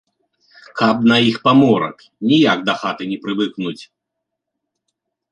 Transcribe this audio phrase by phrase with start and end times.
[0.79, 1.97] Каб на іх паморак,
[2.31, 3.83] ніяк да хаты не прывыкнуць.